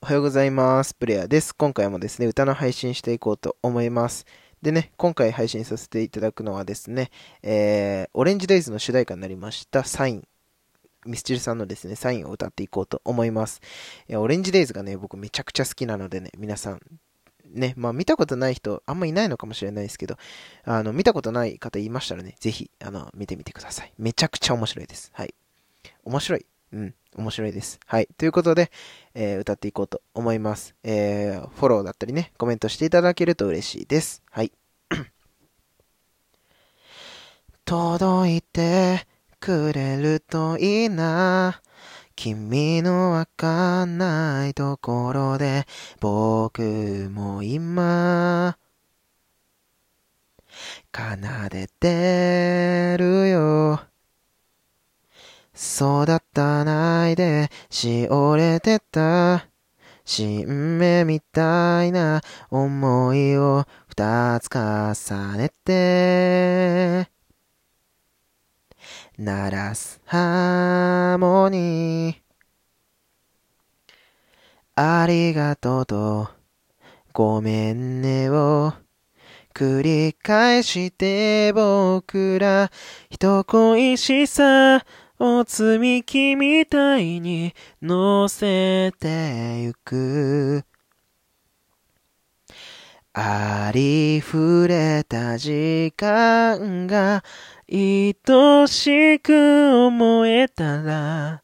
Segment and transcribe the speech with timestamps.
[0.00, 0.94] おはようございます。
[0.94, 1.54] プレイヤーです。
[1.54, 4.26] 今回もですね、歌の配信していこうと思います。
[4.60, 7.10] でね、今回配信させていただくのはですね、
[7.42, 10.28] えー、オレンジデイズの主題歌になりました、サイン。
[11.06, 13.60] ミスチルさんのですね、サインを歌っていこうと思います。
[14.08, 16.80] いやオレンジデイズがね、僕めちゃくちゃ好きなのでね、皆さん、
[17.46, 20.16] ね、まあ見たことない人、あんまいないのかもしれないですけど、
[20.64, 23.92] あの、見たことない方いましたらね、ぜひ、あの、見てみてください。
[23.98, 25.12] めちゃくちゃ面白いです。
[25.14, 25.34] はい。
[26.04, 26.46] 面白い。
[26.72, 27.78] うん、面白いです。
[27.86, 28.08] はい。
[28.16, 28.70] ということで、
[29.14, 30.74] えー歌っていこうと思います。
[30.82, 34.22] えーフォローだったりね、コメントしていただけると嬉しいです。
[34.30, 34.52] はい。
[37.64, 39.06] 届いて
[39.38, 41.60] くれるといいな。
[42.16, 45.66] 君のわかんないところで
[46.00, 48.56] 僕も今
[50.92, 52.71] 奏でて。
[55.54, 59.46] そうだったないでしおれてた。
[60.04, 67.10] 新芽みたいな思いを二つ重ねて。
[69.18, 72.16] 鳴らすハーモニー。
[74.74, 76.30] ありがとうと。
[77.12, 78.72] ごめんねを。
[79.54, 82.70] 繰り返して僕ら
[83.10, 84.84] 人恋しさ。
[85.24, 90.64] を積み木みたいに乗せてゆく。
[93.14, 97.22] ありふれた時間が
[97.70, 98.16] 愛
[98.66, 101.42] しく思えたら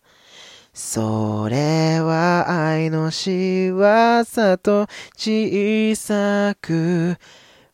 [0.72, 4.24] それは愛の仕業
[4.58, 7.16] と小さく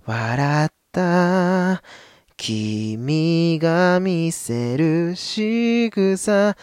[0.04, 1.82] 笑った。
[4.00, 6.56] 見せる仕草。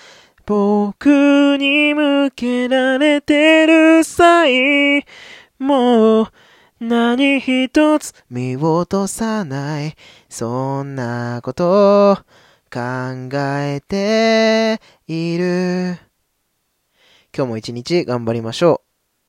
[0.45, 5.05] 僕に向けられてる際。
[5.59, 6.27] もう
[6.79, 9.95] 何一つ見落とさない。
[10.29, 12.15] そんなことを
[12.73, 15.97] 考えている。
[17.35, 18.90] 今日も一日頑張りましょう。